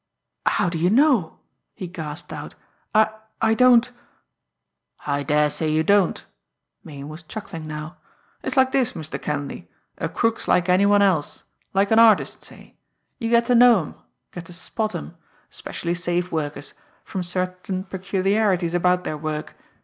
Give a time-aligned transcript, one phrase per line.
[0.47, 1.37] "How do you know?"
[1.75, 2.55] he gasped out.
[2.95, 3.09] "I
[3.39, 3.91] I don't"
[5.15, 6.25] "I daresay you don't."
[6.83, 7.97] Meighan was chuckling now.
[8.41, 9.21] "It's like this, Mr.
[9.21, 9.65] Kenleigh.
[9.99, 11.43] A crook's like any one else,
[11.75, 12.75] like an artist, say
[13.19, 13.95] you get to know 'em,
[14.31, 15.15] get to spot 'em,
[15.51, 16.73] especially safe workers,
[17.03, 19.53] from certain peculiarities about their work.